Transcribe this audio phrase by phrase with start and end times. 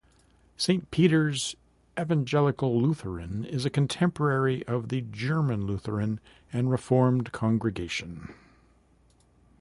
[0.57, 1.55] Saint Peter's
[1.95, 6.19] Evangelical Lutheran is a contemporary of the "German Lutheran
[6.51, 8.33] and Reformed Congregation".